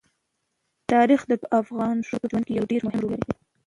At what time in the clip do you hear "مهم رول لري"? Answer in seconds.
2.85-3.33